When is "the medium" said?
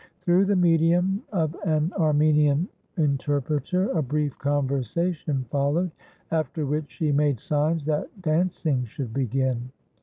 0.45-1.21